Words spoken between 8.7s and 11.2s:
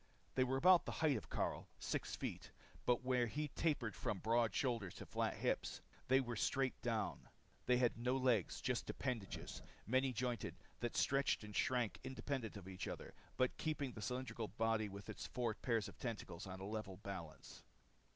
appendages, many jointed that